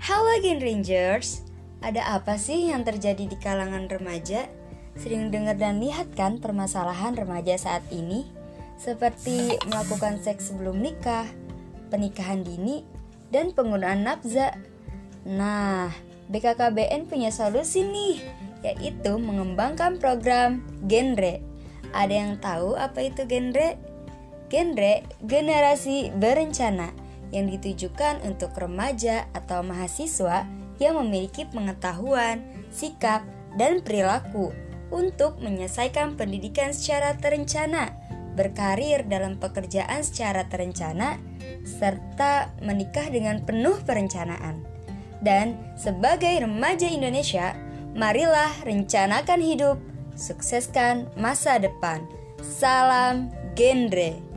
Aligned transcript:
Halo 0.00 0.32
Gen 0.40 0.64
Rangers, 0.64 1.44
ada 1.84 2.16
apa 2.16 2.40
sih 2.40 2.72
yang 2.72 2.88
terjadi 2.88 3.28
di 3.28 3.36
kalangan 3.36 3.84
remaja? 3.84 4.48
Sering 4.96 5.28
dengar 5.28 5.60
dan 5.60 5.76
lihat 5.76 6.16
kan 6.16 6.40
permasalahan 6.40 7.12
remaja 7.12 7.60
saat 7.60 7.84
ini? 7.92 8.24
Seperti 8.80 9.60
melakukan 9.68 10.16
seks 10.24 10.48
sebelum 10.48 10.80
nikah, 10.80 11.28
pernikahan 11.92 12.40
dini, 12.40 12.80
dan 13.28 13.52
penggunaan 13.52 14.00
nafza. 14.00 14.56
Nah, 15.28 15.92
BKKBN 16.32 17.04
punya 17.04 17.28
solusi 17.28 17.84
nih, 17.84 18.24
yaitu 18.64 19.20
mengembangkan 19.20 20.00
program 20.00 20.64
genre. 20.88 21.44
Ada 21.92 22.14
yang 22.16 22.32
tahu 22.40 22.72
apa 22.72 23.04
itu 23.04 23.28
genre? 23.28 23.76
Genre 24.48 25.04
generasi 25.28 26.08
berencana 26.16 27.09
yang 27.30 27.50
ditujukan 27.50 28.22
untuk 28.26 28.54
remaja 28.58 29.30
atau 29.34 29.62
mahasiswa 29.62 30.46
yang 30.80 30.98
memiliki 30.98 31.46
pengetahuan, 31.46 32.42
sikap, 32.72 33.22
dan 33.54 33.82
perilaku 33.82 34.50
untuk 34.90 35.38
menyelesaikan 35.38 36.18
pendidikan 36.18 36.74
secara 36.74 37.14
terencana, 37.18 37.94
berkarir 38.34 39.06
dalam 39.06 39.38
pekerjaan 39.38 40.02
secara 40.02 40.46
terencana, 40.50 41.18
serta 41.62 42.50
menikah 42.62 43.06
dengan 43.10 43.42
penuh 43.44 43.78
perencanaan. 43.86 44.62
Dan 45.20 45.60
sebagai 45.76 46.32
remaja 46.40 46.88
Indonesia, 46.88 47.52
marilah 47.92 48.50
rencanakan 48.64 49.40
hidup, 49.44 49.76
sukseskan 50.16 51.12
masa 51.14 51.60
depan. 51.60 52.02
Salam 52.40 53.28
genre. 53.52 54.29